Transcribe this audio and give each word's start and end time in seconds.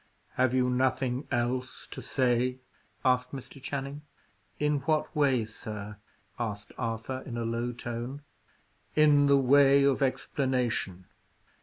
"Have 0.33 0.51
you 0.55 0.67
nothing 0.67 1.27
else 1.29 1.85
to 1.91 2.01
say?" 2.01 2.57
asked 3.05 3.33
Mr. 3.33 3.61
Channing. 3.61 4.01
"In 4.57 4.79
what 4.79 5.15
way, 5.15 5.45
sir?" 5.45 5.97
asked 6.39 6.71
Arthur, 6.75 7.21
in 7.23 7.37
a 7.37 7.45
low 7.45 7.71
tone. 7.71 8.23
"In 8.95 9.27
the 9.27 9.37
way 9.37 9.83
of 9.83 10.01
explanation. 10.01 11.05